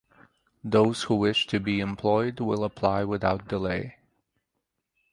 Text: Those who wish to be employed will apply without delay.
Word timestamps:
Those 0.63 1.03
who 1.03 1.15
wish 1.15 1.45
to 1.45 1.59
be 1.59 1.79
employed 1.79 2.39
will 2.39 2.63
apply 2.63 3.03
without 3.03 3.47
delay. 3.47 3.97